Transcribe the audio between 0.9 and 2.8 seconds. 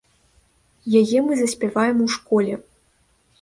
Яе мы заспяваем у школе.